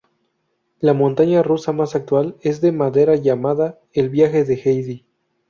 [0.79, 5.05] La montaña rusa más actual, es de madera llamada "El viaje de Heidi".